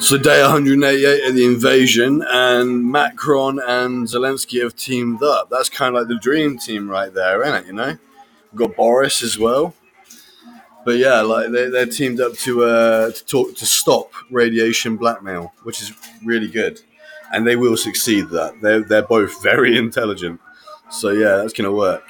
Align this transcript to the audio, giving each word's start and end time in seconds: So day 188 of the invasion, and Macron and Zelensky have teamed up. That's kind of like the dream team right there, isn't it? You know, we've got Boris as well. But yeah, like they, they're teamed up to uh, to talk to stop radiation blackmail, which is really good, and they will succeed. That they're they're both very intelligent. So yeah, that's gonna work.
So 0.00 0.18
day 0.18 0.42
188 0.42 1.28
of 1.28 1.34
the 1.36 1.44
invasion, 1.46 2.24
and 2.28 2.90
Macron 2.90 3.60
and 3.60 4.08
Zelensky 4.08 4.60
have 4.60 4.74
teamed 4.74 5.22
up. 5.22 5.48
That's 5.48 5.68
kind 5.68 5.94
of 5.94 6.02
like 6.02 6.08
the 6.08 6.18
dream 6.18 6.58
team 6.58 6.90
right 6.90 7.14
there, 7.14 7.40
isn't 7.44 7.54
it? 7.54 7.66
You 7.68 7.72
know, 7.72 7.96
we've 8.52 8.58
got 8.58 8.74
Boris 8.76 9.22
as 9.22 9.38
well. 9.38 9.74
But 10.84 10.96
yeah, 10.96 11.20
like 11.20 11.52
they, 11.52 11.68
they're 11.70 11.86
teamed 11.86 12.20
up 12.20 12.34
to 12.38 12.64
uh, 12.64 13.12
to 13.12 13.26
talk 13.26 13.54
to 13.56 13.64
stop 13.64 14.10
radiation 14.28 14.96
blackmail, 14.96 15.52
which 15.62 15.80
is 15.80 15.92
really 16.24 16.48
good, 16.48 16.80
and 17.32 17.46
they 17.46 17.54
will 17.54 17.76
succeed. 17.76 18.28
That 18.30 18.60
they're 18.60 18.80
they're 18.80 19.02
both 19.02 19.40
very 19.40 19.78
intelligent. 19.84 20.40
So 20.90 21.10
yeah, 21.10 21.36
that's 21.36 21.52
gonna 21.52 21.72
work. 21.72 22.02